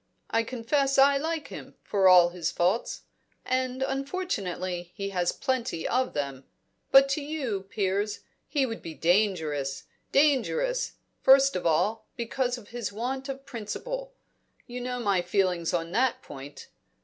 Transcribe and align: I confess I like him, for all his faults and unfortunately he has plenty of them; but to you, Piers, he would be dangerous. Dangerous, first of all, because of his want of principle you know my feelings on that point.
I 0.31 0.41
confess 0.41 0.97
I 0.97 1.17
like 1.17 1.49
him, 1.49 1.75
for 1.83 2.09
all 2.09 2.29
his 2.29 2.51
faults 2.51 3.03
and 3.45 3.83
unfortunately 3.83 4.91
he 4.95 5.09
has 5.09 5.31
plenty 5.31 5.87
of 5.87 6.13
them; 6.13 6.43
but 6.89 7.07
to 7.09 7.21
you, 7.23 7.67
Piers, 7.69 8.21
he 8.47 8.65
would 8.65 8.81
be 8.81 8.95
dangerous. 8.95 9.83
Dangerous, 10.11 10.93
first 11.21 11.55
of 11.55 11.67
all, 11.67 12.07
because 12.15 12.57
of 12.57 12.69
his 12.69 12.91
want 12.91 13.29
of 13.29 13.45
principle 13.45 14.15
you 14.65 14.81
know 14.81 14.99
my 14.99 15.21
feelings 15.21 15.71
on 15.71 15.91
that 15.91 16.23
point. 16.23 16.69